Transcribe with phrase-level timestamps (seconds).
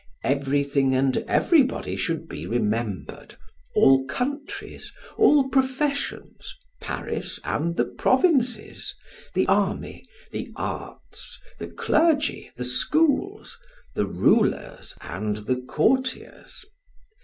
[0.23, 3.35] Everything and everybody should be remembered,
[3.75, 8.95] all countries, all professions, Paris and the provinces,
[9.35, 13.59] the army, the arts, the clergy, the schools,
[13.93, 16.65] the rulers, and the courtiers.